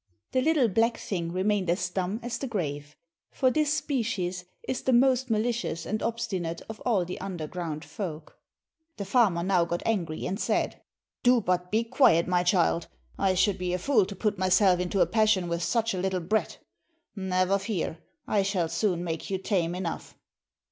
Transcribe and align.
The 0.31 0.41
little 0.41 0.67
black 0.67 0.97
thing 0.97 1.31
remained 1.31 1.69
as 1.69 1.87
dumb 1.91 2.19
as 2.23 2.39
the 2.39 2.47
grave, 2.47 2.95
for 3.29 3.51
this 3.51 3.71
species 3.71 4.45
is 4.67 4.81
the 4.81 4.93
most 4.93 5.29
malicious 5.29 5.85
and 5.85 6.01
obstinate 6.01 6.59
of 6.67 6.81
all 6.87 7.05
the 7.05 7.21
underground 7.21 7.85
folk. 7.85 8.35
The 8.97 9.05
farmer 9.05 9.43
now 9.43 9.63
got 9.65 9.83
angry, 9.85 10.25
and 10.25 10.39
said 10.39 10.81
"Do 11.21 11.39
but 11.39 11.69
be 11.69 11.83
quiet, 11.83 12.27
my 12.27 12.41
child. 12.41 12.87
I 13.19 13.35
should 13.35 13.59
be 13.59 13.73
a 13.73 13.77
fool 13.77 14.07
to 14.07 14.15
put 14.15 14.39
myself 14.39 14.79
into 14.79 15.01
a 15.01 15.05
passion 15.05 15.47
with 15.47 15.61
such 15.61 15.93
a 15.93 15.99
little 15.99 16.19
brat. 16.19 16.57
Never 17.15 17.59
fear, 17.59 17.99
I 18.27 18.41
shall 18.41 18.69
soon 18.69 19.03
make 19.03 19.29
you 19.29 19.37
tame 19.37 19.75
enough." 19.75 20.17